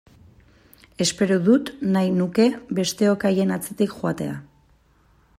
Espero 1.05 1.35
dut, 1.49 1.67
nahi 1.97 2.09
nuke, 2.15 2.47
besteok 2.79 3.25
haien 3.31 3.53
atzetik 3.57 3.93
joatea! 3.99 4.39